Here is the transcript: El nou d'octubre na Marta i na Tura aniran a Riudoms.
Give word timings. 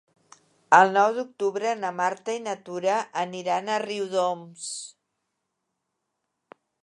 El 0.77 0.93
nou 0.93 1.11
d'octubre 1.17 1.73
na 1.81 1.91
Marta 1.97 2.35
i 2.37 2.39
na 2.45 2.55
Tura 2.69 2.97
aniran 3.25 3.69
a 3.69 3.77
Riudoms. 3.85 4.67